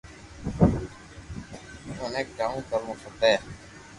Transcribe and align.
مني 1.97 2.21
ڪاو 2.37 2.57
ڪرووُ 2.69 2.93
کپي 3.03 3.33